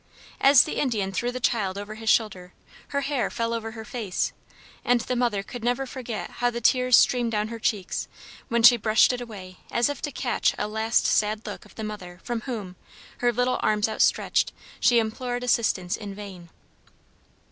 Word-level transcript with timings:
As 0.39 0.63
the 0.63 0.79
Indian 0.79 1.11
threw 1.11 1.31
the 1.31 1.39
child 1.39 1.77
over 1.77 1.93
his 1.93 2.09
shoulder, 2.09 2.53
her 2.87 3.01
hair 3.01 3.29
fell 3.29 3.53
over 3.53 3.73
her 3.73 3.85
face, 3.85 4.33
and 4.83 5.01
the 5.01 5.15
mother 5.15 5.43
could 5.43 5.63
never 5.63 5.85
forget 5.85 6.31
how 6.37 6.49
the 6.49 6.59
tears 6.59 6.97
streamed 6.97 7.31
down 7.33 7.49
her 7.49 7.59
cheeks, 7.59 8.07
when 8.47 8.63
she 8.63 8.77
brushed 8.77 9.13
it 9.13 9.21
away 9.21 9.57
as 9.69 9.89
if 9.89 10.01
to 10.01 10.11
catch 10.11 10.55
a 10.57 10.67
last 10.67 11.05
sad 11.05 11.45
look 11.45 11.65
of 11.65 11.75
the 11.75 11.83
mother 11.83 12.19
from 12.23 12.41
whom, 12.41 12.75
her 13.19 13.31
little 13.31 13.59
arms 13.61 13.87
outstretched, 13.87 14.51
she 14.79 14.97
implored 14.97 15.43
assistance 15.43 15.95
in 15.95 16.15
vain. 16.15 16.49